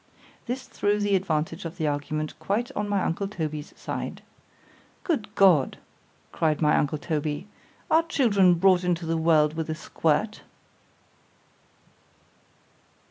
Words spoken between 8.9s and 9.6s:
the world